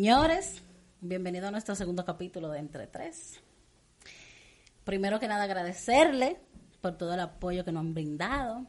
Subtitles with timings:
[0.00, 0.62] Señores,
[1.02, 3.38] bienvenido a nuestro segundo capítulo de Entre Tres.
[4.82, 6.38] Primero que nada agradecerle
[6.80, 8.64] por todo el apoyo que nos han brindado.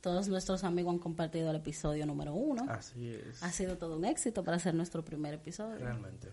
[0.00, 2.64] Todos nuestros amigos han compartido el episodio número uno.
[2.68, 3.42] Así es.
[3.42, 5.78] Ha sido todo un éxito para hacer nuestro primer episodio.
[5.78, 6.28] Realmente.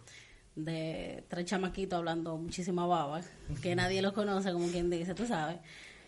[0.56, 3.22] De tres chamaquitos hablando muchísima baba,
[3.64, 5.58] que nadie los conoce, como quien dice, tú sabes.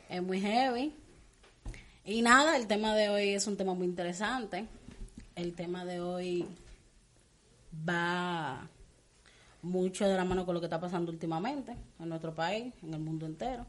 [0.09, 0.93] Es muy heavy.
[2.05, 4.67] Y nada, el tema de hoy es un tema muy interesante.
[5.33, 6.47] El tema de hoy
[7.87, 8.69] va
[9.61, 12.99] mucho de la mano con lo que está pasando últimamente en nuestro país, en el
[12.99, 13.65] mundo entero.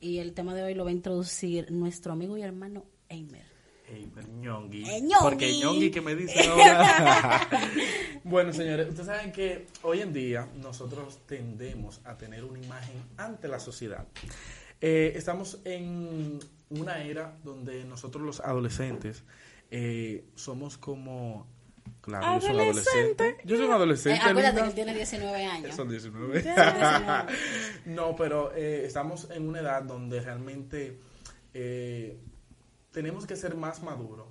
[0.00, 3.44] Y el tema de hoy lo va a introducir nuestro amigo y hermano Eimer.
[3.88, 4.82] Eimer Ñongui.
[4.82, 5.16] Eh, Ñongui.
[5.20, 7.48] Porque Ñongui que me dice ahora.
[8.24, 13.48] bueno, señores, ustedes saben que hoy en día nosotros tendemos a tener una imagen ante
[13.48, 14.06] la sociedad.
[14.80, 16.38] Eh, estamos en
[16.70, 19.22] una era donde nosotros los adolescentes
[19.70, 21.46] eh, somos como
[22.04, 23.36] Claro, yo soy un adolescente.
[23.46, 24.18] Yo soy un adolescente.
[24.18, 25.74] Eh, acuérdate que él tiene 19 años.
[25.74, 26.44] Son 19.
[27.86, 31.00] no, pero eh, estamos en una edad donde realmente
[31.54, 32.20] eh,
[32.90, 34.26] tenemos que ser más maduros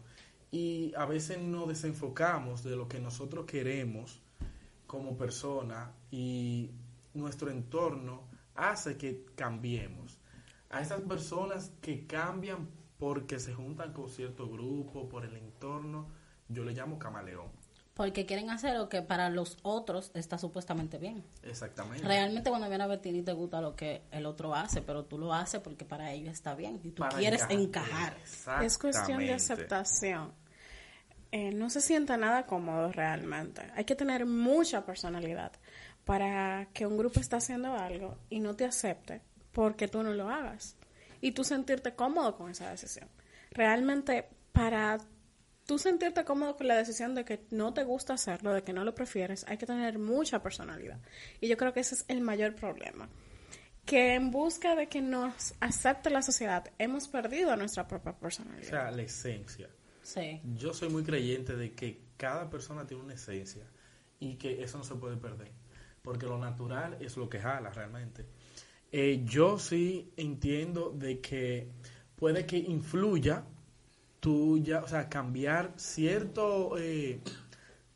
[0.52, 4.22] y a veces nos desenfocamos de lo que nosotros queremos
[4.86, 6.70] como persona y
[7.16, 10.20] nuestro entorno hace que cambiemos.
[10.70, 16.08] A esas personas que cambian porque se juntan con cierto grupo, por el entorno,
[16.50, 17.63] yo le llamo camaleón.
[17.94, 21.24] Porque quieren hacer lo que para los otros está supuestamente bien.
[21.44, 22.08] Exactamente.
[22.08, 25.20] Realmente cuando viene a ver ti te gusta lo que el otro hace, pero tú
[25.20, 28.18] lo haces porque para ellos está bien y tú Para quieres encajar.
[28.18, 28.64] encajar.
[28.64, 30.34] Es cuestión de aceptación.
[31.32, 33.62] Eh, no se sienta nada cómodo realmente.
[33.76, 35.52] Hay que tener mucha personalidad
[36.06, 40.30] para que un grupo esté haciendo algo y no te acepte porque tú no lo
[40.30, 40.76] hagas.
[41.22, 43.08] Y tú sentirte cómodo con esa decisión.
[43.52, 44.98] Realmente, para
[45.66, 48.84] tú sentirte cómodo con la decisión de que no te gusta hacerlo, de que no
[48.84, 51.00] lo prefieres, hay que tener mucha personalidad.
[51.42, 53.10] Y yo creo que ese es el mayor problema.
[53.86, 58.70] Que en busca de que nos acepte la sociedad, hemos perdido nuestra propia O personalidad.
[58.70, 59.70] sea, la esencia.
[60.02, 60.40] Sí.
[60.56, 63.64] Yo soy muy creyente de que cada persona tiene una esencia
[64.20, 65.52] y que eso no se puede perder,
[66.02, 68.26] porque lo natural es lo que jala realmente.
[68.92, 71.68] Eh, yo sí entiendo de que
[72.16, 73.44] puede que influya
[74.24, 77.20] tú ya, o sea, cambiar cierto, eh,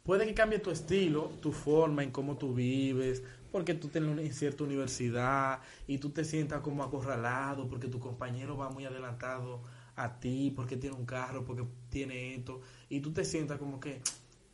[0.03, 4.21] puede que cambie tu estilo, tu forma en cómo tú vives, porque tú tienes una
[4.33, 9.61] cierta universidad y tú te sientas como acorralado, porque tu compañero va muy adelantado
[9.95, 12.59] a ti, porque tiene un carro, porque tiene esto,
[12.89, 14.01] y tú te sientas como que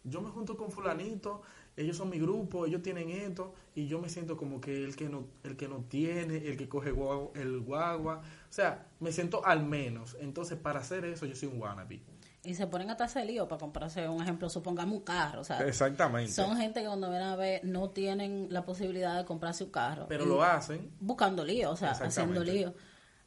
[0.04, 1.42] yo me junto con fulanito,
[1.76, 5.10] ellos son mi grupo, ellos tienen esto, y yo me siento como que el que
[5.10, 8.20] no, el que no tiene, el que coge guagua- el guagua,
[8.50, 10.16] o sea, me siento al menos.
[10.20, 12.02] Entonces, para hacer eso, yo soy un wannabe.
[12.46, 15.66] Y se ponen hasta hacer lío para comprarse un ejemplo, supongamos un carro, o sea,
[15.66, 16.34] Exactamente.
[16.34, 20.08] son gente que cuando vienen a ver no tienen la posibilidad de comprarse un carro.
[20.10, 20.92] Pero lo hacen.
[21.00, 22.74] buscando lío, o sea, haciendo lío.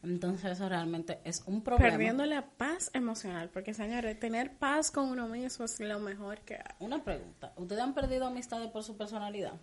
[0.03, 1.91] Entonces eso realmente es un problema.
[1.91, 6.55] Perdiendo la paz emocional, porque señores, tener paz con uno mismo es lo mejor que
[6.55, 6.75] hay.
[6.81, 9.55] Una pregunta, ¿ustedes han perdido amistades por su personalidad?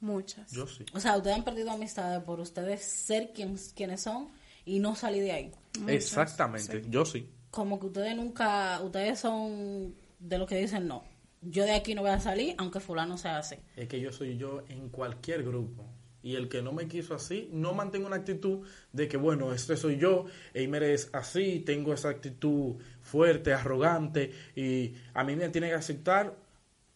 [0.00, 0.50] Muchas.
[0.50, 0.84] Yo sí.
[0.94, 4.28] O sea, ustedes han perdido amistades por ustedes ser quien, quienes son
[4.64, 5.52] y no salir de ahí.
[5.78, 6.82] Muchas, Exactamente.
[6.88, 7.28] Yo sí.
[7.50, 11.04] Como que ustedes nunca, ustedes son de los que dicen no.
[11.42, 13.60] Yo de aquí no voy a salir, aunque fulano se hace.
[13.76, 15.84] Es que yo soy yo en cualquier grupo.
[16.22, 19.76] Y el que no me quiso así, no mantengo una actitud de que, bueno, este
[19.76, 25.68] soy yo, Eimer es así, tengo esa actitud fuerte, arrogante, y a mí me tiene
[25.68, 26.36] que aceptar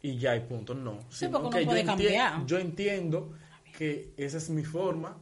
[0.00, 0.74] y ya, y punto.
[0.74, 1.00] No.
[1.08, 2.46] Sí, porque uno que yo enti-.
[2.46, 3.32] Yo entiendo
[3.76, 5.18] que esa es mi forma,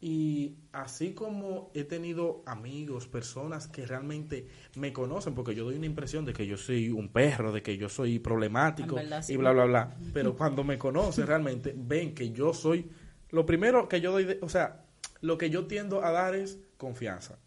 [0.00, 4.46] y así como he tenido amigos, personas que realmente
[4.76, 7.76] me conocen, porque yo doy una impresión de que yo soy un perro, de que
[7.76, 9.34] yo soy problemático En verdad, sí.
[9.34, 9.96] y bla, bla, bla.
[10.14, 12.90] Pero cuando me conocen realmente, ven que yo soy...
[13.30, 14.84] Lo primero que yo doy, de- o sea,
[15.20, 17.38] lo que yo tiendo a dar es confianza.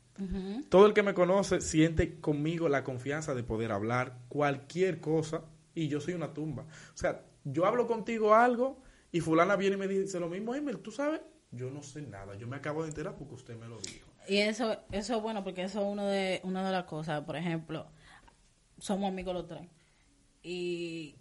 [0.70, 5.42] Todo el que me conoce siente conmigo la confianza de poder hablar cualquier cosa
[5.74, 6.64] y yo soy una tumba.
[6.94, 8.80] O sea, yo hablo contigo algo
[9.12, 11.20] y fulana viene y me dice lo mismo, Emel, tú sabes,
[11.52, 14.08] yo no sé nada, yo me acabo de enterar porque usted me lo dijo.
[14.28, 17.24] Y eso, eso es bueno porque eso es uno de, una de las cosas.
[17.26, 17.88] Por ejemplo,
[18.78, 19.68] somos amigos los tres.
[20.44, 21.16] Y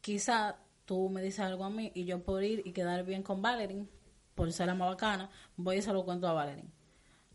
[0.00, 0.56] quizá
[0.88, 3.86] tú me dices algo a mí y yo por ir y quedar bien con Valerie,
[4.34, 6.64] por ser la más bacana, voy y se lo cuento a Valerie.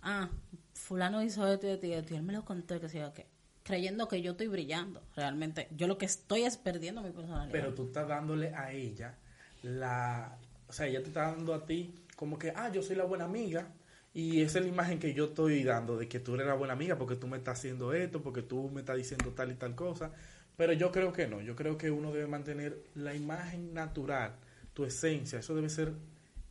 [0.02, 0.28] Ah,
[0.74, 3.28] fulano hizo esto y esto y esto, y él me lo contó, que yo qué.
[3.62, 5.68] Creyendo que yo estoy brillando, realmente.
[5.78, 7.52] Yo lo que estoy es perdiendo mi personalidad.
[7.52, 9.20] Pero tú estás dándole a ella
[9.62, 10.36] la...
[10.68, 13.26] O sea, ella te está dando a ti como que, ah, yo soy la buena
[13.26, 13.68] amiga.
[14.16, 16.74] Y esa es la imagen que yo estoy dando de que tú eres la buena
[16.74, 19.76] amiga porque tú me estás haciendo esto, porque tú me estás diciendo tal y tal
[19.76, 20.12] cosa.
[20.58, 24.36] Pero yo creo que no, yo creo que uno debe mantener la imagen natural,
[24.74, 25.94] tu esencia, eso debe ser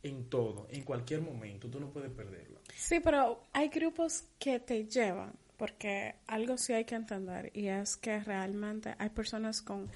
[0.03, 2.59] en todo, en cualquier momento, tú no puedes perderla.
[2.75, 7.95] Sí, pero hay grupos que te llevan, porque algo sí hay que entender, y es
[7.95, 9.89] que realmente hay personas con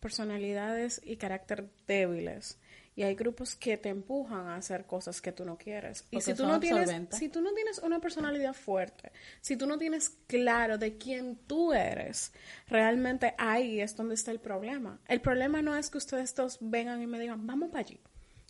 [0.00, 2.58] personalidades y carácter débiles
[2.98, 6.04] y hay grupos que te empujan a hacer cosas que tú no quieres.
[6.10, 9.78] y si tú no tienes si tú no tienes una personalidad fuerte, si tú no
[9.78, 12.32] tienes claro de quién tú eres,
[12.66, 14.98] realmente ahí es donde está el problema.
[15.06, 18.00] El problema no es que ustedes dos vengan y me digan, "Vamos para allí."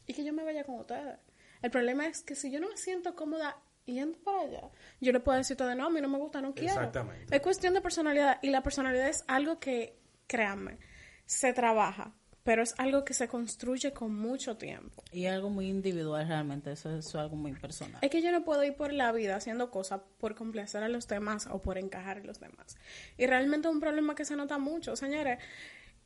[0.07, 1.19] Y que yo me vaya con ustedes.
[1.61, 3.55] El problema es que si yo no me siento cómoda
[3.85, 4.63] yendo para allá,
[4.99, 6.73] yo le puedo decir todo de no, a mí no me gusta, no quiero.
[6.73, 7.37] Exactamente.
[7.37, 10.79] Es cuestión de personalidad y la personalidad es algo que, créanme,
[11.27, 15.03] se trabaja, pero es algo que se construye con mucho tiempo.
[15.13, 17.99] Y algo muy individual realmente, eso, es algo muy personal.
[18.03, 21.07] Es que yo no puedo ir por la vida haciendo cosas por complacer a los
[21.09, 22.77] demás o por encajar en los demás.
[23.17, 25.39] Y realmente es un problema que se nota mucho, señores.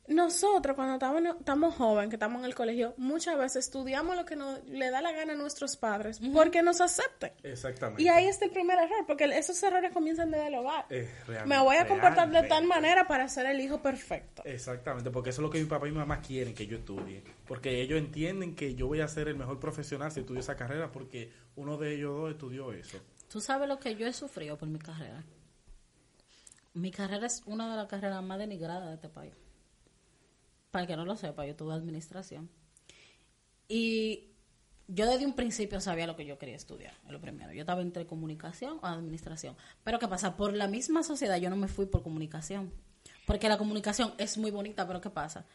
[0.07, 4.35] Nosotros cuando estamos, estamos jóvenes, que estamos en el colegio, muchas veces estudiamos lo que
[4.35, 7.31] nos, le da la gana a nuestros padres porque nos acepten.
[7.41, 8.03] Exactamente.
[8.03, 10.87] Y ahí está el primer error, porque esos errores comienzan desde el hogar.
[11.45, 14.43] Me voy a comportar de tal manera para ser el hijo perfecto.
[14.45, 17.23] Exactamente, porque eso es lo que mi papá y mi mamá quieren que yo estudie.
[17.47, 20.91] Porque ellos entienden que yo voy a ser el mejor profesional si estudio esa carrera
[20.91, 22.97] porque uno de ellos dos estudió eso.
[23.29, 25.23] Tú sabes lo que yo he sufrido por mi carrera.
[26.73, 29.33] Mi carrera es una de las carreras más denigradas de este país
[30.73, 32.49] para que no lo sepa, yo tuve administración.
[33.67, 34.31] Y
[34.87, 37.53] yo desde un principio sabía lo que yo quería estudiar, lo primero.
[37.53, 39.55] Yo estaba entre comunicación o administración.
[39.83, 40.35] Pero ¿qué pasa?
[40.35, 42.73] Por la misma sociedad yo no me fui por comunicación.
[43.27, 45.45] Porque la comunicación es muy bonita, pero ¿qué pasa?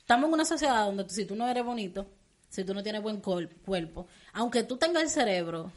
[0.00, 2.08] Estamos en una sociedad donde si tú no eres bonito,
[2.48, 5.70] si tú no tienes buen cuerpo, aunque tú tengas el cerebro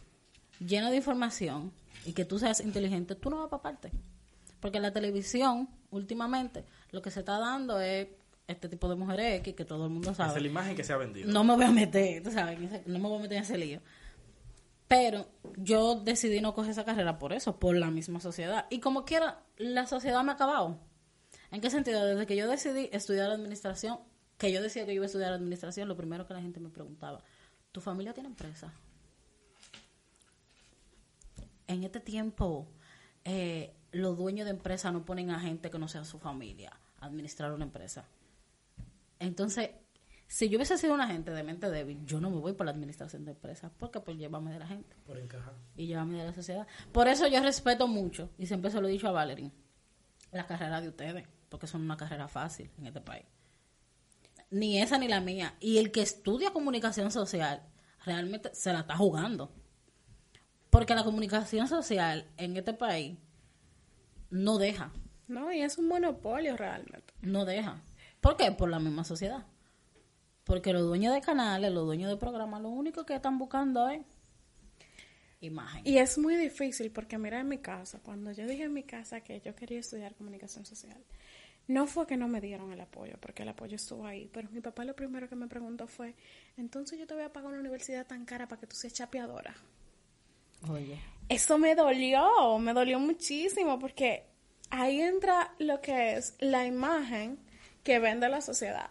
[0.59, 1.71] lleno de información
[2.05, 3.91] y que tú seas inteligente, tú no vas para parte.
[4.59, 8.07] Porque la televisión, últimamente, lo que se está dando es
[8.49, 10.35] este tipo de mujeres X que todo el mundo sabe.
[10.35, 11.31] es la imagen que se ha vendido.
[11.31, 13.81] No me voy a meter, tú sabes, no me voy a meter en ese lío.
[14.87, 18.65] Pero yo decidí no coger esa carrera por eso, por la misma sociedad.
[18.71, 20.79] Y como quiera, la sociedad me ha acabado.
[21.51, 22.03] ¿En qué sentido?
[22.03, 23.99] Desde que yo decidí estudiar administración,
[24.39, 26.69] que yo decía que yo iba a estudiar administración, lo primero que la gente me
[26.69, 27.23] preguntaba,
[27.71, 28.73] ¿tu familia tiene empresa?
[31.67, 32.67] En este tiempo,
[33.25, 37.05] eh, los dueños de empresas no ponen a gente que no sea su familia a
[37.05, 38.05] administrar una empresa.
[39.19, 39.71] Entonces,
[40.27, 42.71] si yo hubiese sido una gente de mente débil, yo no me voy por la
[42.71, 44.95] administración de empresas, porque pues llévame de la gente.
[45.05, 45.53] Por encajar.
[45.75, 46.67] Y llévame de la sociedad.
[46.91, 49.51] Por eso yo respeto mucho, y siempre se lo he dicho a Valerie,
[50.31, 53.25] la carrera de ustedes, porque son una carrera fácil en este país.
[54.51, 55.55] Ni esa ni la mía.
[55.59, 57.63] Y el que estudia comunicación social
[58.05, 59.51] realmente se la está jugando.
[60.69, 63.17] Porque la comunicación social en este país
[64.29, 64.91] no deja.
[65.27, 67.13] No, y es un monopolio realmente.
[67.21, 67.81] No deja.
[68.21, 68.51] ¿Por qué?
[68.51, 69.45] Por la misma sociedad.
[70.43, 74.01] Porque los dueños de canales, los dueños de programas, lo único que están buscando es
[75.41, 75.81] imagen.
[75.85, 79.21] Y es muy difícil porque mira en mi casa, cuando yo dije en mi casa
[79.21, 80.97] que yo quería estudiar comunicación social,
[81.67, 84.59] no fue que no me dieron el apoyo, porque el apoyo estuvo ahí, pero mi
[84.59, 86.15] papá lo primero que me preguntó fue,
[86.57, 89.55] entonces yo te voy a pagar una universidad tan cara para que tú seas chapeadora.
[90.67, 90.99] Oye.
[91.29, 94.25] Eso me dolió, me dolió muchísimo porque
[94.71, 97.37] ahí entra lo que es la imagen
[97.83, 98.89] que vende la sociedad.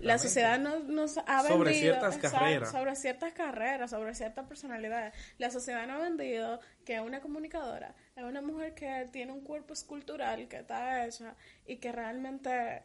[0.00, 2.70] La sociedad nos, ha vendido sobre ciertas carreras.
[2.70, 5.14] Sobre ciertas carreras, sobre ciertas personalidades.
[5.38, 9.72] La sociedad nos ha vendido que una comunicadora es una mujer que tiene un cuerpo
[9.72, 11.34] escultural, que está hecha
[11.66, 12.82] y que realmente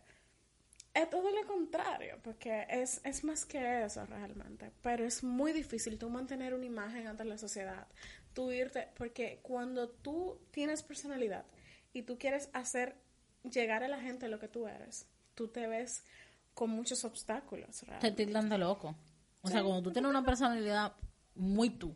[0.94, 4.72] es todo lo contrario, porque es, es más que eso realmente.
[4.82, 7.88] Pero es muy difícil tú mantener una imagen ante la sociedad.
[8.34, 11.46] Tú irte, porque cuando tú tienes personalidad
[11.94, 12.96] y tú quieres hacer
[13.44, 15.08] llegar a la gente lo que tú eres,
[15.40, 16.04] tú te ves
[16.54, 17.86] con muchos obstáculos.
[18.02, 18.94] Te tildan de loco.
[19.42, 20.92] O sea, cuando tú tienes una personalidad
[21.36, 21.96] muy tú,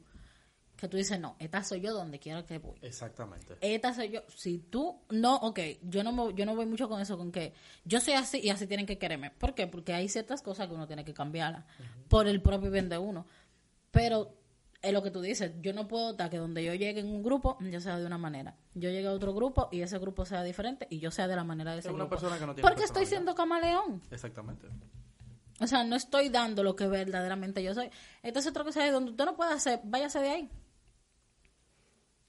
[0.78, 2.80] que tú dices, no, esta soy yo donde quiera que voy.
[2.82, 3.58] Exactamente.
[3.60, 4.22] Esta soy yo.
[4.34, 7.54] Si tú, no, ok, yo no, me, yo no voy mucho con eso, con que
[7.84, 9.30] yo soy así y así tienen que quererme.
[9.32, 9.68] ¿Por qué?
[9.68, 11.66] Porque hay ciertas cosas que uno tiene que cambiarlas
[12.08, 13.28] por el propio bien de uno.
[13.92, 14.38] Pero
[14.84, 17.24] es lo que tú dices, yo no puedo estar que donde yo llegue en un
[17.24, 18.58] grupo, yo sea de una manera.
[18.74, 21.46] Yo llegue a otro grupo y ese grupo sea diferente y yo sea de la
[21.46, 22.18] manera de ese es una grupo.
[22.18, 24.02] Persona que no tiene Porque estoy siendo camaleón.
[24.12, 24.68] Exactamente.
[25.62, 27.90] O sea, no estoy dando lo que verdaderamente yo soy.
[28.24, 30.52] Entonces, otra cosa es donde usted no puede hacer, váyase de ahí.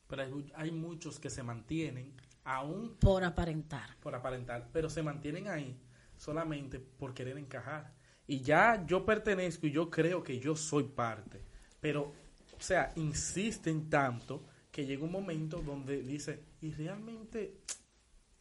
[0.07, 2.97] Pero hay, hay muchos que se mantienen aún...
[3.01, 3.97] Por aparentar.
[4.01, 5.77] Por aparentar, pero se mantienen ahí
[6.17, 7.93] solamente por querer encajar.
[8.29, 11.43] Y ya yo pertenezco y yo creo que yo soy parte.
[11.81, 12.13] Pero
[12.65, 14.43] sea, insisten tanto
[14.73, 17.61] que llega un momento donde dice, y realmente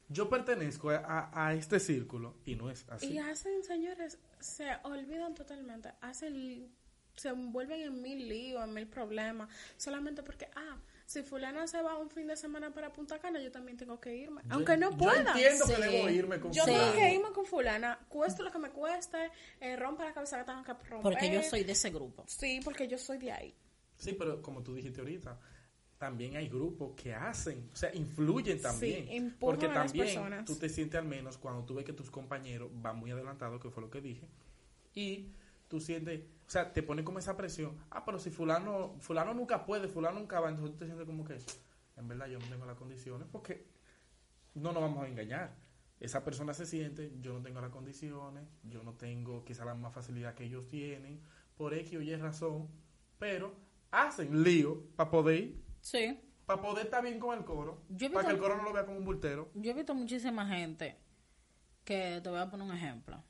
[0.09, 3.07] yo pertenezco a, a- a este círculo y no es así.
[3.13, 6.71] Y hacen, señores, se olvidan totalmente, hacen,
[7.15, 11.97] se envuelven en mil líos, en mil problemas, solamente porque, ah, si fulana se va
[11.99, 14.89] un fin de semana para Punta Cana, yo también tengo que irme, Yo- aunque no
[14.91, 15.31] Yo pueda.
[15.33, 15.73] entiendo Sí.
[15.75, 16.71] que debo irme con Yo Sí.
[16.71, 20.45] tengo que irme con fulana, cueste lo que me cueste, eh, rompa la cabeza que
[20.45, 21.01] tenga que romper.
[21.01, 22.23] Porque yo soy de ese grupo.
[22.27, 23.55] Sí, porque yo soy de ahí.
[24.03, 25.39] Sí, pero como tú dijiste ahorita,
[25.97, 29.35] también hay grupos que hacen, o sea, influyen también.
[29.39, 32.97] porque a también tú te sientes al menos cuando tú ves que tus compañeros van
[32.97, 34.27] muy adelantados, que fue lo que dije,
[34.93, 35.31] y
[35.69, 39.65] tú sientes, o sea, te pone como esa presión, ah, pero si fulano, fulano nunca
[39.65, 41.37] puede, fulano nunca va, entonces tú te sientes como que,
[41.95, 43.65] en verdad yo no tengo las condiciones, porque
[44.55, 45.55] no nos vamos a engañar.
[46.01, 49.89] Esa persona se siente, yo no tengo las condiciones, yo no tengo quizá la misma
[49.89, 51.21] facilidad que ellos tienen,
[51.55, 52.67] por X o Y razón,
[53.19, 53.55] pero
[53.93, 56.19] hacen lío para poder ir, Sí.
[56.45, 57.83] para poder estar bien con el coro,
[58.13, 59.49] para que el coro no lo vea como un bultero.
[59.53, 60.97] Yo he visto muchísima gente
[61.85, 63.23] que te voy a poner un ejemplo.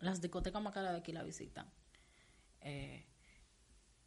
[0.00, 1.70] Las discotecas más caras de aquí la visitan.
[2.60, 3.04] Eh,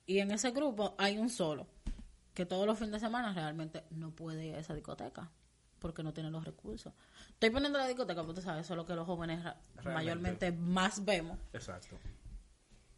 [0.05, 1.67] y en ese grupo hay un solo
[2.33, 5.31] que todos los fines de semana realmente no puede ir a esa discoteca
[5.79, 6.93] porque no tiene los recursos.
[7.29, 9.93] Estoy poniendo la discoteca porque tú sabes, eso es lo que los jóvenes Realmente.
[9.93, 11.37] mayormente más vemos.
[11.53, 11.97] Exacto.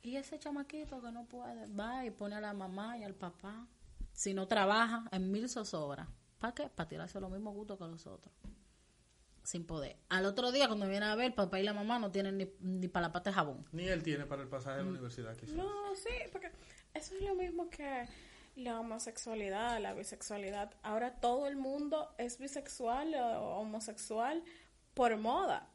[0.07, 3.67] Y ese chamaquito que no puede, va y pone a la mamá y al papá.
[4.13, 6.07] Si no trabaja, en mil zozobras.
[6.39, 6.69] ¿Para qué?
[6.69, 8.33] Para tirarse los mismos gustos que los otros.
[9.43, 9.97] Sin poder.
[10.07, 12.87] Al otro día, cuando viene a ver, papá y la mamá no tienen ni, ni
[12.87, 13.65] para la pata de jabón.
[13.73, 15.53] Ni él tiene para el pasaje de la universidad, quizás.
[15.53, 16.53] No, sí, porque
[16.93, 18.07] eso es lo mismo que
[18.55, 20.73] la homosexualidad, la bisexualidad.
[20.83, 24.41] Ahora todo el mundo es bisexual o homosexual
[24.93, 25.67] por moda.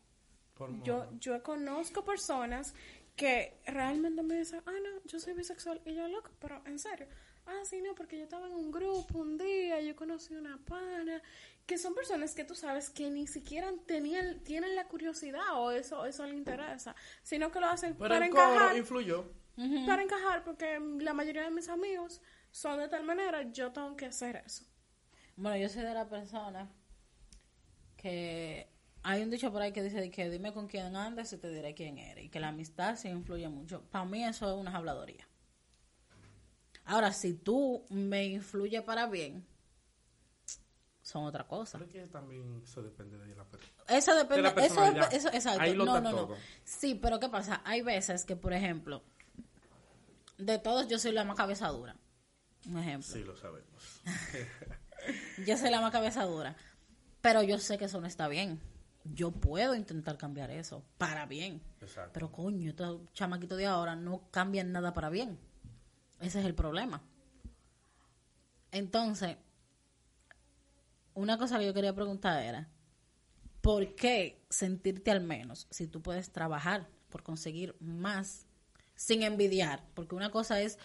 [0.55, 0.85] Por moda.
[0.85, 2.75] Yo, yo conozco personas
[3.17, 5.81] que realmente me dicen, ah, no, yo soy bisexual.
[5.85, 7.07] Y yo, loco, pero en serio.
[7.47, 11.21] Ah, sí, no, porque yo estaba en un grupo un día, yo conocí una pana,
[11.67, 16.05] que son personas que tú sabes que ni siquiera tenían, tienen la curiosidad o eso,
[16.07, 19.25] eso les interesa, sino que lo hacen Pero para el coro encajar influyó.
[19.87, 22.21] para encajar porque la mayoría de mis amigos
[22.53, 24.65] son de tal manera, yo tengo que hacer eso.
[25.37, 26.71] Bueno, yo soy de la persona
[27.97, 28.69] que
[29.03, 31.49] hay un dicho por ahí que dice de que dime con quién andas y te
[31.51, 32.25] diré quién eres.
[32.25, 33.83] Y que la amistad sí influye mucho.
[33.91, 35.27] Para mí eso es una habladoría.
[36.85, 39.47] Ahora, si tú me influye para bien,
[41.03, 41.79] son otra cosa.
[41.79, 43.73] Es que también eso depende de la persona.
[43.89, 45.11] Eso depende, la eso, personalidad.
[45.11, 45.61] dep- eso- exacto.
[45.63, 46.17] Ahí lo no, no, no.
[46.27, 46.37] todo.
[46.65, 47.61] Sí, pero ¿qué pasa?
[47.65, 49.03] Hay veces que, por ejemplo,
[50.39, 51.97] de todos yo soy la más cabeza dura.
[52.69, 53.13] Un ejemplo.
[53.13, 54.03] Sí, lo sabemos.
[55.45, 56.55] Yo soy la más cabeza dura.
[57.21, 58.61] Pero yo sé que eso no está bien.
[59.05, 61.63] Yo puedo intentar cambiar eso para bien.
[61.81, 62.11] Exacto.
[62.13, 65.39] Pero coño, estos chamaquitos de ahora no cambian nada para bien.
[66.21, 67.03] Ese es el problema.
[68.71, 69.37] Entonces,
[71.15, 72.69] una cosa que yo quería preguntar era,
[73.61, 78.47] ¿por qué sentirte al menos si tú puedes trabajar por conseguir más
[78.95, 79.85] sin envidiar?
[79.95, 80.79] Porque una cosa es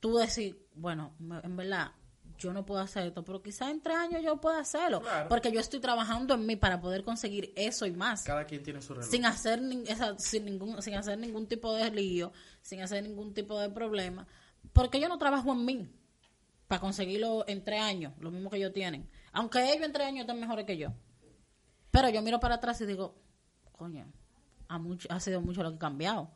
[0.00, 1.92] tú decir, bueno, en verdad,
[2.38, 5.00] yo no puedo hacer esto, pero quizás en tres años yo pueda hacerlo.
[5.02, 5.28] Claro.
[5.28, 8.80] Porque yo estoy trabajando en mí para poder conseguir eso y más Cada quien tiene
[8.80, 9.10] su reloj.
[9.10, 13.58] sin hacer esa- sin ningún sin hacer ningún tipo de lío sin hacer ningún tipo
[13.60, 14.26] de problema
[14.72, 15.88] porque yo no trabajo en mí
[16.68, 20.20] para conseguirlo en tres años lo mismo que ellos tienen aunque ellos en tres años
[20.22, 20.92] estén mejores que yo
[21.90, 23.14] pero yo miro para atrás y digo
[23.72, 24.06] coño
[24.68, 26.30] ha mucho ha sido mucho lo que he cambiado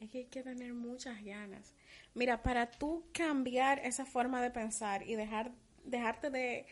[0.00, 1.74] Es que hay que tener muchas ganas.
[2.14, 5.52] Mira, para tú cambiar esa forma de pensar y dejar
[5.84, 6.66] dejarte de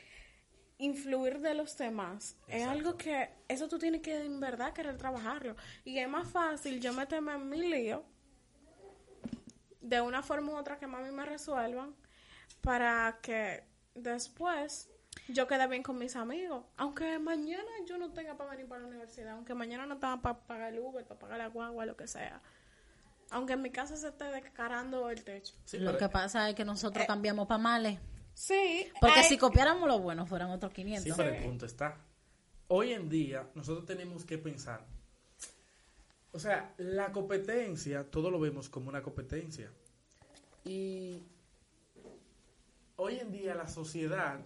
[0.78, 5.56] influir de los demás, es algo que eso tú tienes que en verdad querer trabajarlo.
[5.84, 8.04] Y es más fácil yo meterme en mi lío
[9.80, 11.94] de una forma u otra que mami me resuelvan
[12.60, 13.64] para que
[13.94, 14.90] después
[15.28, 16.64] yo quede bien con mis amigos.
[16.76, 20.38] Aunque mañana yo no tenga para venir para la universidad, aunque mañana no tenga para
[20.46, 22.42] pagar el Uber, para pagar la guagua, lo que sea.
[23.30, 25.54] Aunque en mi casa se esté descarando el techo.
[25.64, 27.98] Sí, lo que pasa es que nosotros cambiamos para males
[28.34, 28.86] Sí.
[29.00, 31.96] porque si copiáramos lo bueno fueran otros Sí, 500 pero el punto está.
[32.68, 34.84] Hoy en día, nosotros tenemos que pensar.
[36.32, 39.70] O sea, la competencia, todo lo vemos como una competencia.
[40.64, 41.22] Y
[42.96, 44.40] hoy en día la sociedad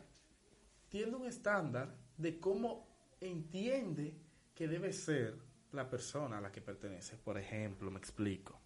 [0.89, 2.87] tiene un estándar de cómo
[3.21, 4.15] entiende
[4.55, 5.35] que debe ser
[5.73, 7.17] la persona a la que pertenece.
[7.17, 8.60] Por ejemplo, me explico.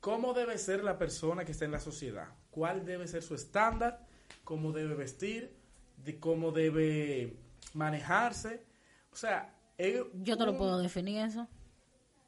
[0.00, 2.28] ¿Cómo debe ser la persona que está en la sociedad?
[2.50, 4.06] ¿Cuál debe ser su estándar?
[4.44, 5.56] ¿Cómo debe vestir?
[5.96, 7.36] ¿De cómo debe
[7.74, 8.64] manejarse?
[9.12, 11.48] O sea, es yo te lo puedo definir eso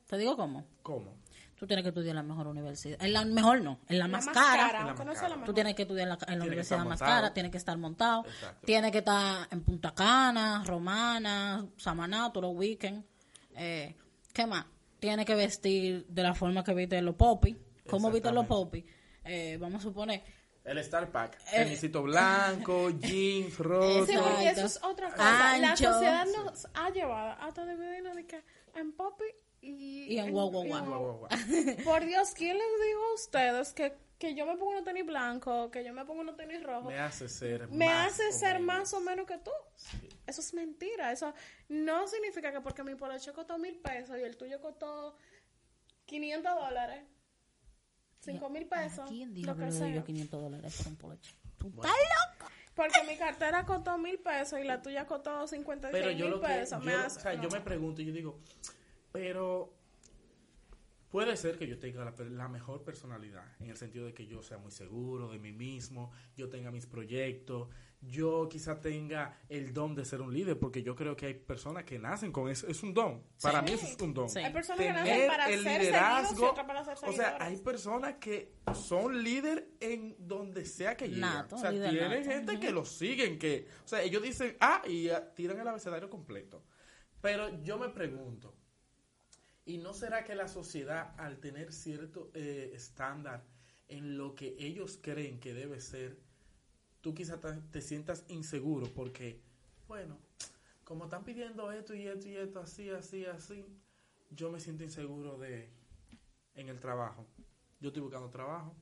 [0.06, 1.14] te digo cómo ¿Cómo?
[1.60, 2.96] tú tienes que estudiar en la mejor universidad.
[3.02, 4.80] En la mejor no, en la, La más, más cara.
[4.80, 5.36] En la más cara.
[5.36, 8.24] la Tú tienes que estudiar en la, en universidad más cara, tiene que estar montado,
[8.24, 8.66] Exacto.
[8.66, 13.04] tiene que estar en Punta Cana, Romana, Samaná, todos los weekends.
[13.54, 13.94] Eh,
[14.32, 14.64] ¿Qué más?
[15.00, 17.56] Tiene que vestir de la forma que viste los popis.
[17.88, 18.84] ¿Cómo viste los popis?
[19.24, 20.22] Eh, vamos a suponer.
[20.62, 21.38] El Star Pack.
[21.52, 24.06] Eh, Tenisito blanco, jeans, rosa.
[24.06, 25.58] Sí, eso es otra cosa.
[25.58, 25.92] La Ancho.
[25.92, 29.24] sociedad nos ha llevado hasta dividirnos de que en popi
[29.60, 30.50] y, Y en guau.
[31.84, 35.70] Por Dios, ¿quién les dijo a ustedes que, que yo me pongo unos tenis blancos,
[35.70, 36.92] que yo me pongo unos tenis rojos?
[36.92, 38.66] Me hace ser me más hace o ser menos.
[38.66, 39.50] más o menos que tú.
[40.26, 41.12] Eso es mentira.
[41.12, 41.32] Eso
[41.68, 45.16] no significa que porque mi poloche costó mil pesos y el tuyo costó
[46.06, 47.04] 500 dólares,
[48.20, 50.04] 5 mil pesos, ¿Quién lo dijo que que le doy yo sea.
[50.04, 51.34] 500 dólares por un poloche?
[51.56, 52.50] ¿Tú estás loco?
[52.74, 56.40] Porque mi cartera costó mil pesos y la tuya costó 56 Pero yo mil lo
[56.40, 56.82] que, pesos.
[56.84, 57.42] me yo, hace- o sea, no.
[57.42, 58.38] yo me pregunto y yo digo,
[59.12, 59.74] pero
[61.10, 64.26] puede ser que yo tenga la, per- la mejor personalidad, en el sentido de que
[64.28, 67.68] yo sea muy seguro de mí mismo, yo tenga mis proyectos,
[68.00, 71.82] yo quizá tenga el don de ser un líder, porque yo creo que hay personas
[71.84, 74.30] que nacen con eso, es un don, para mí eso es un don.
[74.30, 74.38] Sí.
[74.38, 77.12] Hay personas que nacen Tener para el ser liderazgo, seguidos y otras para ser o
[77.12, 81.22] sea, hay personas que son líder en donde sea que lleguen.
[81.22, 84.80] Nato, o sea, tienen nato, gente que los siguen, que, o sea, ellos dicen, ah,
[84.86, 86.62] y ah, tiran el abecedario completo.
[87.20, 88.54] Pero yo me pregunto,
[89.70, 93.44] ¿y no será que la sociedad, al tener cierto eh, estándar
[93.86, 96.18] en lo que ellos creen que debe ser,
[97.00, 97.38] tú quizás
[97.70, 99.40] te, sientas inseguro porque,
[99.86, 100.18] bueno,
[100.82, 103.64] como están pidiendo esto y esto y esto, así, así, así,
[104.30, 105.70] yo me siento inseguro de
[106.54, 107.28] en el trabajo.
[107.78, 108.76] Yo estoy buscando trabajo,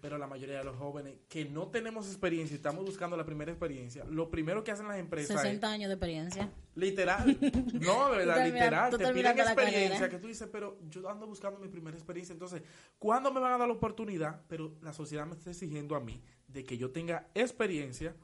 [0.00, 3.50] pero la mayoría de los jóvenes que no tenemos experiencia y estamos buscando la primera
[3.50, 6.50] experiencia, lo primero que hacen las empresas es 60 años de experiencia.
[6.80, 7.36] Literal.
[7.80, 8.90] No, de verdad, literal.
[8.90, 12.32] tú Te piden experiencia que tú dices, pero yo ando buscando mi primera experiencia.
[12.32, 12.62] Entonces,
[12.98, 14.40] ¿cuándo me van a dar la oportunidad?
[14.48, 18.14] Pero la sociedad me está exigiendo a mí de que yo tenga experiencia,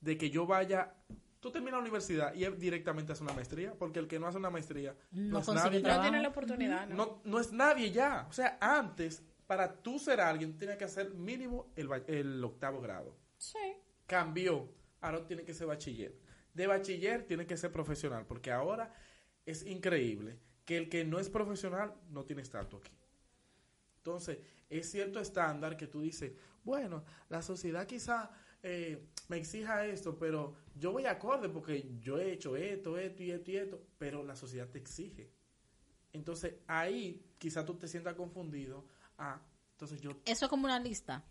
[0.00, 0.94] de que yo vaya.
[1.40, 4.50] Tú terminas la universidad y directamente haces una maestría, porque el que no hace una
[4.50, 5.96] maestría no, No es consigue nadie.
[5.96, 6.96] no tiene la oportunidad, ¿no?
[6.96, 8.26] No, no es nadie ya.
[8.28, 13.14] O sea, antes, para tú ser alguien, tenía que hacer mínimo el, el octavo grado
[13.36, 13.58] Sí.
[14.06, 14.68] cambió,
[15.00, 16.16] ahora tiene que ser bachiller.
[16.56, 18.90] De bachiller tiene que ser profesional, porque ahora
[19.44, 22.96] es increíble que el que no es profesional no tiene estatus aquí.
[23.98, 24.38] Entonces,
[24.70, 26.32] es cierto estándar que tú dices,
[26.64, 28.30] bueno, la sociedad quizá
[28.62, 33.32] eh, me exija esto, pero yo voy acorde porque yo he hecho esto, esto y
[33.32, 35.30] esto y esto, pero la sociedad te exige.
[36.14, 38.86] Entonces, ahí quizá tú te sientas confundido.
[39.18, 39.42] Ah,
[39.72, 41.22] entonces yo Eso es como una lista.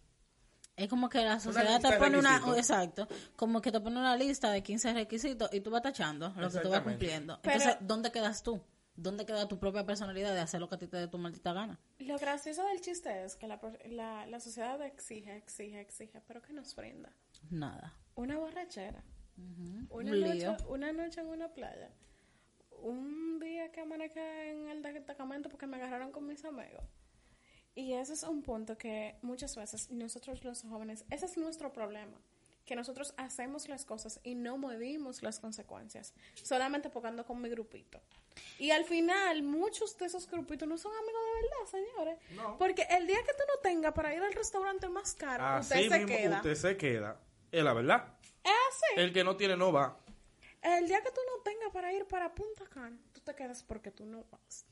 [0.78, 3.08] Es como que la sociedad te pone una, exacto,
[3.38, 6.60] como que te pone una lista de 15 requisitos y tú vas tachando lo que
[6.60, 7.40] tú vas cumpliendo.
[7.42, 8.62] Pero- Entonces, ¿dónde quedas tú?
[8.98, 11.52] ¿Dónde queda tu propia personalidad de hacer lo que a ti te dé tu maldita
[11.54, 11.78] gana?
[12.00, 13.60] Lo gracioso del chiste es que la,
[13.90, 17.12] la, la sociedad exige, exige, exige, pero ¿qué nos brinda?
[17.50, 17.94] Nada.
[18.16, 19.04] Una borrachera.
[19.90, 20.58] Una, Un noche, lío.
[20.70, 21.90] una noche en una playa.
[22.84, 26.84] Un día que amanezca en el destacamento porque me agarraron con mis amigos.
[27.76, 32.18] Y ese es un punto que muchas veces nosotros los jóvenes, ese es nuestro problema,
[32.66, 37.50] que nosotros hacemos las cosas y no medimos las consecuencias, solamente porque ando con mi
[37.50, 38.00] grupito.
[38.60, 42.20] Y al final, muchos de esos grupitos no son amigos de verdad, señores.
[42.32, 42.58] No.
[42.58, 45.90] Porque el día que tú no tengas para ir al restaurante más caro, Así usted
[45.90, 46.36] se mismo queda.
[46.38, 47.20] usted se queda.
[47.52, 48.18] Es la verdad.
[48.44, 49.02] Es así.
[49.02, 50.00] El que no tiene no va.
[50.62, 53.92] El día que tú no tengas para ir para Punta Cana, tú te quedas porque
[53.92, 54.66] tú no vas.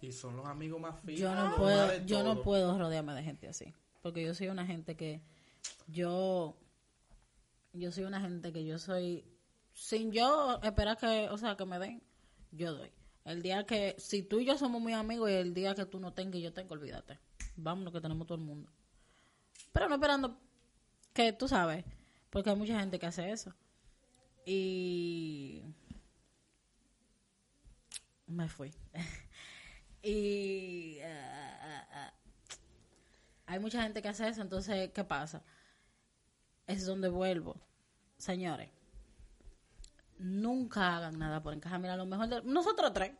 [0.00, 1.20] Y son los amigos más finos.
[1.20, 4.96] Yo no puedo, yo no puedo rodearme de gente así, porque yo soy una gente
[4.96, 5.20] que
[5.88, 6.56] yo
[7.72, 9.24] yo soy una gente que yo soy
[9.72, 12.02] sin yo esperar que, o sea, que me den,
[12.50, 12.90] yo doy.
[13.24, 16.00] El día que si tú y yo somos muy amigos y el día que tú
[16.00, 17.18] no tengas y yo tengo, olvídate.
[17.56, 18.70] Vámonos que tenemos todo el mundo.
[19.72, 20.38] Pero no esperando
[21.12, 21.84] que tú sabes,
[22.30, 23.54] porque hay mucha gente que hace eso.
[24.44, 25.62] Y
[28.26, 28.72] me fui.
[30.02, 32.12] y ah.
[33.46, 35.42] hay mucha gente que hace eso, entonces, ¿qué pasa?
[36.66, 37.60] Es donde vuelvo.
[38.16, 38.70] Señores,
[40.18, 41.80] nunca hagan nada por encajar.
[41.80, 43.12] Mira, lo mejor de nosotros tres.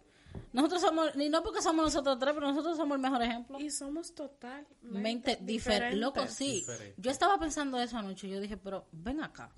[0.52, 3.58] Nosotros somos, ni no porque somos nosotros tres, pero nosotros somos el mejor ejemplo.
[3.58, 5.96] Y somos totalmente Mente diferente.
[5.96, 6.60] Loco, sí.
[6.60, 6.94] Diferente.
[6.96, 9.50] Yo estaba pensando eso anoche y yo dije, pero ven acá.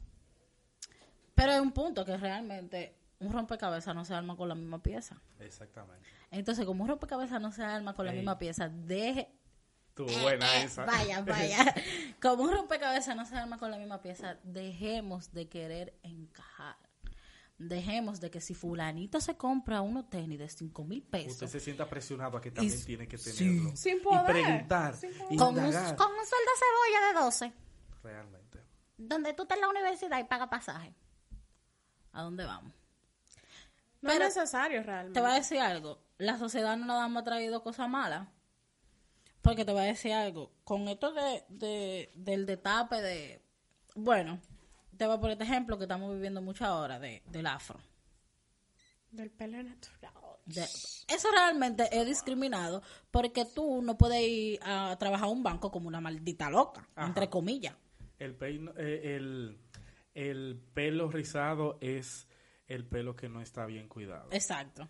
[1.35, 5.21] Pero hay un punto que realmente un rompecabezas no se arma con la misma pieza.
[5.41, 6.09] Exactamente.
[6.33, 8.19] Entonces, como un rompecabezas no se arma con la Ey.
[8.19, 9.31] misma pieza, deje.
[9.91, 10.85] Estuvo buena Eh, esa.
[10.87, 11.75] Vaya, vaya.
[12.21, 16.77] Como un rompecabezas no se arma con la misma pieza, dejemos de querer encajar.
[17.59, 21.61] dejemos de que si fulanito se compra unos tenis de 5 mil Usted pesos se
[21.61, 23.37] sienta presionado a que también Y- tiene que sí.
[23.39, 23.77] tenerlo.
[23.77, 25.39] Sin Y poder, preguntar, sin poder.
[25.39, 25.65] con un,
[25.95, 27.53] con un sueldo cebolla de 12,
[28.03, 28.59] Realmente.
[28.97, 30.93] donde tú estás en la universidad y pagas pasaje.
[32.13, 32.73] ¿A dónde vamos?
[34.01, 35.15] No Pero- es necesario realmente.
[35.15, 36.02] Te voy a decir algo.
[36.19, 38.29] La sociedad no nada más ha traído cosas malas.
[39.41, 40.53] Porque te voy a decir algo.
[40.65, 43.43] Con esto de, de- del detape de...
[43.97, 44.41] Bueno,
[44.97, 47.81] te voy a poner este ejemplo que estamos viviendo mucho ahora de, del afro.
[49.11, 50.13] Del pelo natural.
[50.47, 55.71] De- eso realmente es discriminado porque tú no puedes ir a trabajar a un banco
[55.71, 57.07] como una maldita loca, Ajá.
[57.09, 57.75] entre comillas.
[58.19, 59.59] El, peino- eh, el,
[60.15, 62.27] el pelo rizado es
[62.69, 64.29] el pelo que no está bien cuidado.
[64.33, 64.89] Exacto.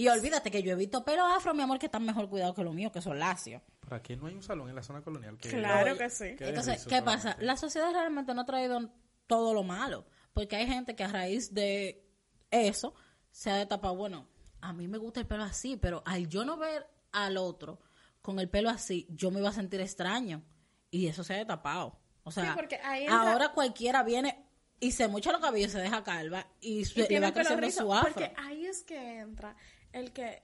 [0.00, 2.64] Y olvídate que yo he visto pelo afro, mi amor, que están mejor cuidados que
[2.64, 3.60] los míos, que son lacios.
[3.80, 5.36] ¿Por aquí no hay un salón en la zona colonial?
[5.36, 6.36] Que Claro que sí.
[6.36, 7.20] que Entonces, ¿qué pasa?
[7.22, 7.44] solamente.
[7.44, 8.90] La sociedad realmente no ha traído
[9.26, 12.02] todo lo malo, porque hay gente que a raíz de
[12.50, 12.94] eso
[13.30, 14.26] se ha destapado, bueno,
[14.62, 17.80] a mí me gusta el pelo así, pero al yo no ver al otro
[18.22, 20.42] con el pelo así, yo me iba a sentir extraño
[20.90, 21.98] y eso se ha destapado.
[22.22, 24.46] O sea, Sí, porque ahí entra- ahora cualquiera viene
[24.78, 27.82] y se mocha los cabellos, se deja calva y, Y se- le va creciendo rizo,
[27.82, 28.12] su afro.
[28.14, 29.56] Porque ahí es que entra
[29.92, 30.42] el que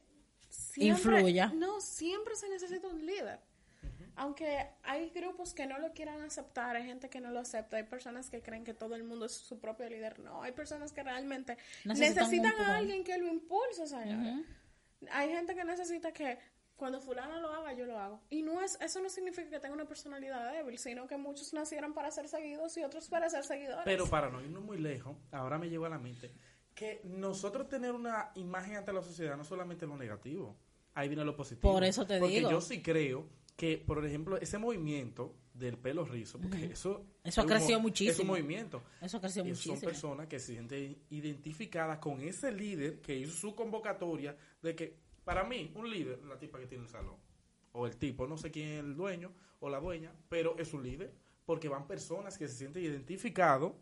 [0.48, 1.52] siempre, Influya.
[1.54, 3.38] No, siempre se necesita un líder.
[4.18, 7.82] Aunque hay grupos que no lo quieran aceptar, hay gente que no lo acepta, hay
[7.82, 10.18] personas que creen que todo el mundo es su propio líder.
[10.20, 13.84] No, hay personas que realmente Necesitan a alguien que lo impulse.
[15.10, 16.38] Hay gente que necesita que
[16.76, 18.22] cuando fulano lo haga, yo lo hago.
[18.30, 21.92] Y no es, eso no significa que tenga una personalidad débil, sino que muchos nacieron
[21.92, 23.84] para ser seguidos y otros para ser seguidores.
[23.84, 26.32] Pero para no irnos muy lejos, ahora me llegó a la mente
[26.76, 30.54] que nosotros tener una imagen ante la sociedad no solamente lo negativo,
[30.94, 31.72] ahí viene lo positivo.
[31.72, 32.50] Por eso te porque digo.
[32.50, 37.02] yo sí creo que, por ejemplo, ese movimiento del pelo rizo, porque eso...
[37.24, 38.12] Eso ha crecido mo- muchísimo.
[38.12, 38.82] Es un movimiento.
[39.00, 39.76] Eso ha crecido Y muchísimo.
[39.76, 44.98] Son personas que se sienten identificadas con ese líder que hizo su convocatoria de que,
[45.24, 47.16] para mí, un líder, la tipa que tiene el salón,
[47.72, 50.82] o el tipo, no sé quién es el dueño o la dueña, pero es un
[50.82, 51.14] líder,
[51.46, 53.72] porque van personas que se sienten identificados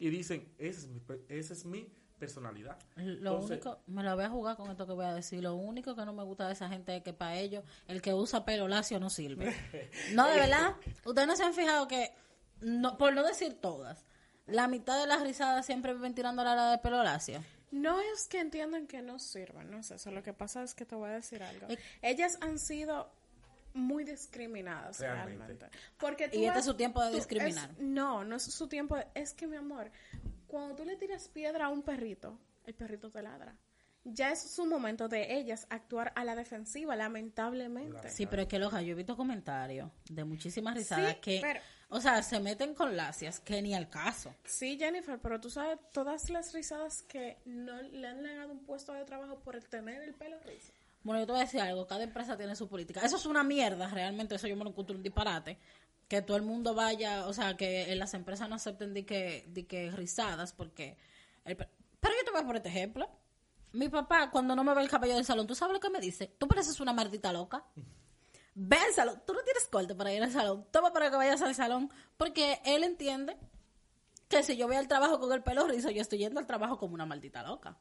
[0.00, 1.86] y dicen, esa es mi, esa es mi
[2.26, 2.76] personalidad.
[2.96, 5.42] Lo Entonces, único, me la voy a jugar con esto que voy a decir.
[5.42, 8.14] Lo único que no me gusta de esa gente es que para ellos el que
[8.14, 9.52] usa pelo lacio no sirve.
[10.14, 10.76] No, de verdad.
[11.04, 12.12] Ustedes no se han fijado que,
[12.60, 14.04] no, por no decir todas,
[14.46, 17.42] la mitad de las risadas siempre viven tirando la de pelo lacio.
[17.72, 20.10] No es que entiendan que no sirven, no es eso.
[20.12, 21.66] Lo que pasa es que te voy a decir algo.
[22.02, 23.10] Ellas han sido
[23.74, 25.38] muy discriminadas Realmente.
[25.38, 25.78] realmente.
[25.98, 27.70] Porque tú Y este es su tiempo de tú- discriminar.
[27.70, 28.96] es- no, no es su tiempo.
[28.96, 29.90] de- es que, mi amor,
[30.52, 33.56] cuando tú le tiras piedra a un perrito, el perrito te ladra.
[34.04, 38.10] Ya es su momento de ellas actuar a la defensiva, lamentablemente.
[38.10, 41.60] Sí, pero es que loja, yo he visto comentarios de muchísimas risadas Sí, que, pero-
[41.88, 44.34] o sea, se meten con lacias que ni al caso.
[44.44, 48.92] Sí, Jennifer, pero tú sabes todas las risadas que no le han negado un puesto
[48.92, 50.72] de trabajo por el tener el pelo rizo.
[51.02, 53.00] Bueno, yo te voy a decir algo, cada empresa tiene su política.
[53.00, 55.58] Eso es una mierda, realmente, eso yo me lo encuentro un disparate.
[56.12, 59.46] Que todo el mundo vaya, o sea, que en las empresas no acepten de que,
[59.48, 60.98] de que risadas, porque...
[61.42, 61.64] pero
[62.14, 63.08] yo te voy a poner este ejemplo.
[63.72, 66.00] Mi papá, cuando no me ve el cabello del salón, ¿tú sabes lo que me
[66.00, 66.26] dice?
[66.26, 67.64] Tú pareces una maldita loca.
[68.54, 69.22] Ve al salón.
[69.26, 70.66] Tú no tienes corte para ir al salón.
[70.70, 71.90] Toma para que vayas al salón.
[72.18, 73.38] Porque él entiende
[74.28, 76.76] que si yo voy al trabajo con el pelo rizo, yo estoy yendo al trabajo
[76.76, 77.78] como una maldita loca.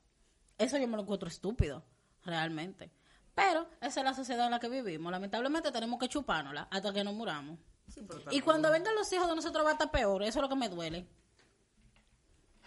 [0.57, 1.83] Eso yo me lo encuentro estúpido,
[2.23, 2.93] realmente.
[3.35, 5.11] Pero esa es la sociedad en la que vivimos.
[5.11, 7.59] Lamentablemente tenemos que chupárnosla hasta que nos muramos.
[7.87, 10.23] Sí, Y cuando vengan los hijos de nosotros va a estar peor.
[10.23, 11.07] Eso es lo que me duele.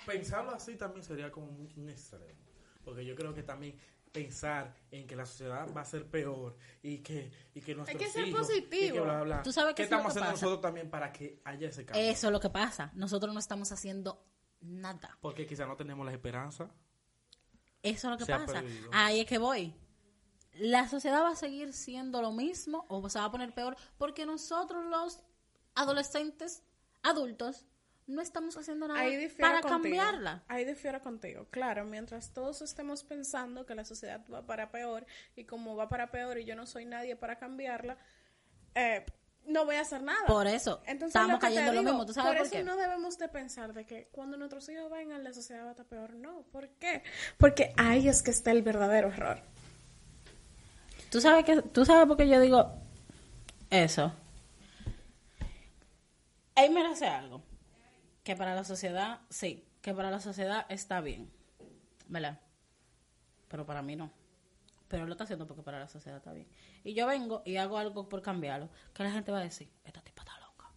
[0.06, 2.24] Pensarlo así también sería como un, un extremo.
[2.84, 3.78] Porque yo creo que también
[4.12, 8.08] pensar en que la sociedad va a ser peor y que, y que nuestros que
[8.08, 8.84] ser hijos, positivo.
[8.84, 9.42] y que bla, bla, bla.
[9.42, 10.44] ¿Tú sabes qué es lo estamos que haciendo pasa?
[10.46, 12.02] nosotros también para que haya ese cambio?
[12.04, 12.92] Eso es lo que pasa.
[12.94, 14.24] Nosotros no estamos haciendo
[14.60, 15.18] nada.
[15.20, 16.70] Porque quizá no tenemos la esperanza.
[17.82, 18.52] Eso es lo que Se pasa.
[18.62, 18.88] perdido.
[18.92, 19.74] Ahí es que voy.
[20.54, 24.26] La sociedad va a seguir siendo lo mismo o se va a poner peor porque
[24.26, 25.20] nosotros los
[25.74, 26.62] adolescentes,
[27.02, 27.66] adultos,
[28.06, 29.00] no estamos haciendo nada
[29.40, 29.68] para contigo.
[29.68, 30.44] cambiarla.
[30.48, 31.46] Ahí difiero contigo.
[31.50, 36.10] Claro, mientras todos estemos pensando que la sociedad va para peor y como va para
[36.10, 37.96] peor y yo no soy nadie para cambiarla,
[38.74, 39.04] eh,
[39.46, 40.26] no voy a hacer nada.
[40.26, 42.06] Por eso, Entonces, estamos lo cayendo en lo mismo.
[42.06, 42.64] ¿Tú sabes por por eso qué?
[42.64, 45.86] no debemos de pensar de que cuando nuestros hijos vengan la sociedad va a estar
[45.86, 46.14] peor.
[46.14, 47.02] No, ¿por qué?
[47.38, 49.42] Porque ahí es que está el verdadero error.
[51.14, 52.72] ¿Tú sabes, que, ¿Tú sabes por qué yo digo
[53.70, 54.12] eso?
[56.56, 57.40] Ahí me hace algo.
[58.24, 61.30] Que para la sociedad, sí, que para la sociedad está bien.
[62.08, 62.40] ¿Verdad?
[63.46, 64.10] Pero para mí no.
[64.88, 66.48] Pero lo está haciendo porque para la sociedad está bien.
[66.82, 68.68] Y yo vengo y hago algo por cambiarlo.
[68.92, 70.68] Que la gente va a decir, esta tipa está loca.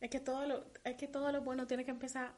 [0.00, 2.34] Es que todo lo, es que todo lo bueno tiene que empezar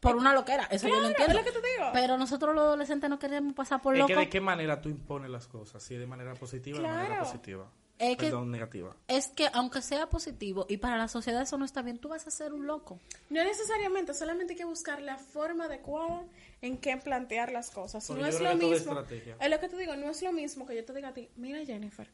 [0.00, 0.64] por una loquera.
[0.70, 1.38] Eso yo lo Claro, entiendo.
[1.38, 1.90] es lo que te digo.
[1.92, 4.24] Pero nosotros los adolescentes no queremos pasar por Es que locos.
[4.24, 7.24] de qué manera tú impones las cosas, si de manera positiva o de manera Claro.
[7.24, 7.70] positiva.
[7.98, 8.96] Es que- Perdón, negativa.
[9.08, 12.26] Es que aunque sea positivo y para la sociedad eso no está bien, tú vas
[12.26, 12.98] a ser un loco.
[13.28, 16.24] No necesariamente, solamente hay que buscar la forma adecuada
[16.62, 18.06] en que plantear las cosas.
[18.06, 18.92] Porque no yo es creo lo que mismo.
[19.38, 21.28] Es lo que te digo, no es lo mismo que yo te diga a ti,
[21.36, 22.08] mira Jennifer,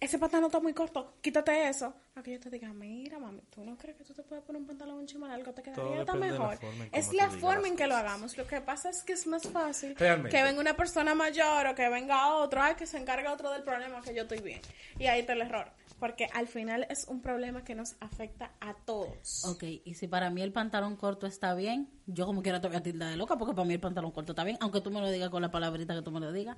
[0.00, 1.92] ese pantalón está muy corto, quítate eso.
[2.14, 4.60] A que yo te diga, mira mami, ¿tú no crees que tú te puedes poner
[4.62, 5.52] un pantalón un chima largo?
[5.52, 6.56] Te quedaría tan mejor.
[6.58, 8.36] forma en es la forma en que lo hagamos.
[8.36, 10.36] Lo que pasa es que es más fácil Realmente.
[10.36, 13.62] que venga una persona mayor o que venga otro, ay, que se encargue otro del
[13.62, 14.60] problema que yo estoy bien.
[14.98, 15.70] Y ahí está el error.
[15.98, 19.44] Porque al final es un problema que nos afecta a todos.
[19.46, 22.76] Ok, y si para mí el pantalón corto está bien, yo como quiera te voy
[22.76, 25.00] a tildar de loca porque para mí el pantalón corto está bien, aunque tú me
[25.00, 26.56] lo digas con la palabrita que tú me lo digas.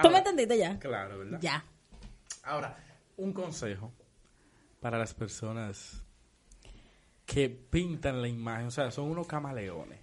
[0.00, 0.78] ¿Tú me entendiste ya?
[0.78, 1.38] Claro, ¿verdad?
[1.42, 1.64] Ya.
[2.48, 2.78] Ahora,
[3.18, 3.92] un consejo
[4.80, 6.02] para las personas
[7.26, 10.00] que pintan la imagen, o sea, son unos camaleones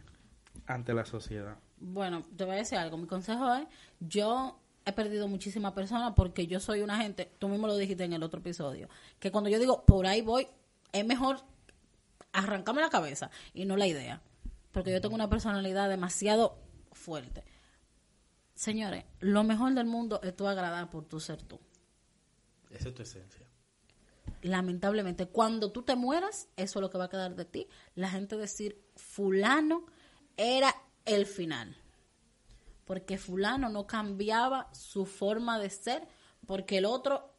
[0.67, 1.57] ante la sociedad.
[1.77, 2.97] Bueno, te voy a decir algo.
[2.97, 3.67] Mi consejo es,
[3.99, 8.13] yo he perdido muchísimas personas porque yo soy una gente, tú mismo lo dijiste en
[8.13, 10.47] el otro episodio, que cuando yo digo por ahí voy,
[10.91, 11.37] es mejor
[12.31, 14.21] arrancarme la cabeza y no la idea.
[14.71, 16.59] Porque yo tengo una personalidad demasiado
[16.91, 17.43] fuerte.
[18.53, 21.59] Señores, lo mejor del mundo es tú agradar por tu ser tú.
[22.75, 23.47] Esa es tu esencia.
[24.41, 27.67] lamentablemente, cuando tú te mueras, eso es lo que va a quedar de ti.
[27.95, 29.85] La gente decir, fulano
[30.37, 31.75] era el final.
[32.85, 36.07] Porque fulano no cambiaba su forma de ser
[36.45, 37.33] porque el otro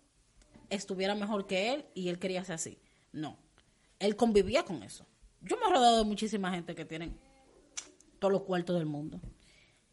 [0.70, 2.78] estuviera mejor que él y él quería ser así.
[3.12, 3.38] No.
[3.98, 5.06] Él convivía con eso.
[5.42, 7.18] Yo me he rodeado de muchísima gente que tienen
[8.18, 9.20] todos los cuartos del mundo.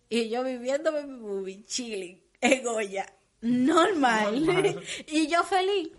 [0.10, 3.06] Y yo viviéndome mi movie, chilling, en Goya,
[3.44, 4.46] normal.
[4.46, 4.84] Normal.
[5.08, 5.90] y yo feliz.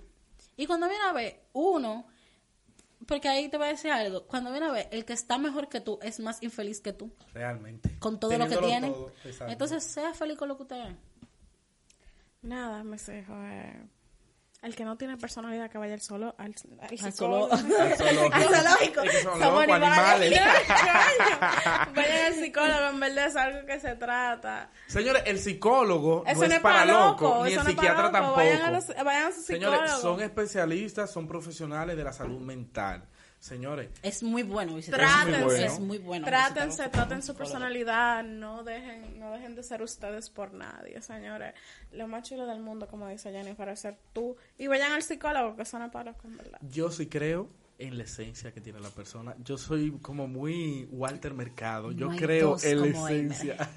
[0.56, 2.06] Y cuando viene a ver uno,
[3.06, 5.68] porque ahí te voy a decir algo, cuando viene a ver, el que está mejor
[5.68, 7.98] que tú es más infeliz que tú, Realmente.
[7.98, 8.90] con todo lo que tiene.
[8.90, 9.12] todo.
[9.48, 10.96] Entonces, sea feliz con lo que usted es.
[12.42, 13.86] Nada, me sé, joder.
[14.64, 17.56] El que no tiene personalidad que vaya al solo al, al Al psicólogo.
[17.56, 17.78] solo-
[18.32, 19.02] Al zoológico.
[19.38, 20.40] Somos animales.
[21.94, 24.70] Vayan al psicólogo, en verdad es algo que se trata.
[24.86, 28.36] Señores, el psicólogo Eso no es para loco, loco, ni el no psiquiatra tampoco.
[28.36, 29.72] Vayan a, los- vayan a su psicólogo.
[29.76, 33.04] Señores, son especialistas, son profesionales de la salud mental.
[33.44, 35.00] Señores, Es muy bueno visitar.
[35.00, 35.44] Trátense.
[35.44, 35.66] bueno.
[35.66, 36.24] Es muy bueno.
[36.24, 41.52] Trátense, traten su personalidad, no dejen, no dejen de ser ustedes por nadie, señores.
[41.92, 44.34] Lo más chulo del mundo, como dice Jennifer, es ser tú.
[44.56, 46.58] Y vayan al psicólogo, que son para con verdad.
[46.62, 49.36] yo sí creo en la esencia que tiene la persona.
[49.44, 51.92] Yo soy como muy Walter Mercado.
[51.92, 53.56] Yo No creo en la como esencia.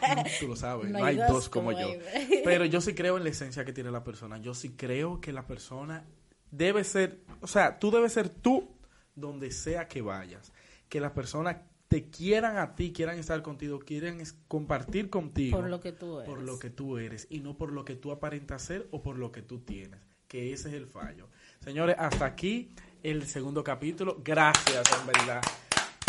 [0.40, 1.80] Tú lo sabes, no, hay dos como, yo.
[1.80, 2.40] Eimer.
[2.44, 4.38] Pero yo sí creo en la esencia que tiene la persona.
[4.38, 6.02] Yo sí creo que la persona
[6.50, 8.70] debe ser, o sea, tú debes ser tú
[9.14, 10.52] donde sea que vayas.
[10.88, 11.56] Que las personas
[11.88, 15.58] te quieran a ti, quieran estar contigo, quieran compartir contigo.
[15.58, 16.28] Por lo que tú eres.
[16.28, 19.18] Por lo que tú eres y no por lo que tú aparentas ser o por
[19.18, 20.00] lo que tú tienes.
[20.26, 21.28] Que ese es el fallo.
[21.60, 22.70] Señores, hasta aquí
[23.02, 24.22] el segundo capítulo.
[24.24, 25.42] Gracias, en verdad.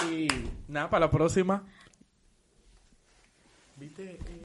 [0.09, 0.27] Y
[0.69, 1.65] nada, para la próxima.
[3.75, 4.17] ¿Viste?